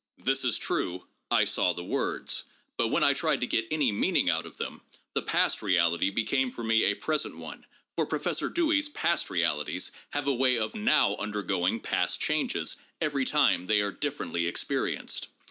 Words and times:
This 0.17 0.43
is 0.43 0.57
true: 0.57 1.05
I 1.29 1.43
saw 1.43 1.73
the 1.73 1.83
words. 1.83 2.45
But 2.75 2.87
when 2.87 3.03
I 3.03 3.13
tried 3.13 3.39
to 3.41 3.45
get 3.45 3.67
any 3.69 3.91
meaning 3.91 4.31
out 4.31 4.47
of 4.47 4.57
them, 4.57 4.81
the' 5.13 5.21
past' 5.31 5.61
reality 5.61 6.09
became 6.09 6.49
for 6.51 6.63
me 6.63 6.85
a 6.85 6.95
present 6.95 7.37
one, 7.37 7.67
for 7.95 8.07
Professor 8.07 8.49
Dewey's 8.49 8.89
past 8.89 9.29
realities 9.29 9.91
have 10.13 10.25
a 10.25 10.33
way 10.33 10.57
of 10.57 10.73
now 10.73 11.15
undergoing 11.17 11.81
past 11.81 12.19
changes 12.19 12.77
every 12.99 13.25
time 13.25 13.67
they 13.67 13.79
are 13.81 13.91
differently 13.91 14.47
experienced. 14.47 15.27